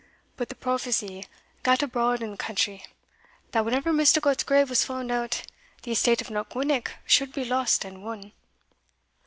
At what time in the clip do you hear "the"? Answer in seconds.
0.49-0.55, 2.31-2.35, 5.83-5.91